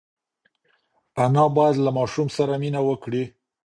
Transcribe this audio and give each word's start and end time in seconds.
انا 1.23 1.43
باید 1.57 1.75
له 1.85 1.91
ماشوم 1.97 2.27
سره 2.37 2.53
مینه 2.61 2.81
وکړي. 2.85 3.23